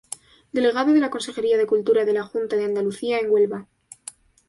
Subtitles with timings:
[0.51, 3.67] Delegado de la Consejería de Cultura de la Junta de Andalucía en Huelva.